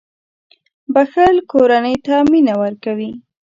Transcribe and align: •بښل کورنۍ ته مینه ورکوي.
•بښل 0.93 1.35
کورنۍ 1.51 1.95
ته 2.05 2.15
مینه 2.31 2.53
ورکوي. 2.63 3.11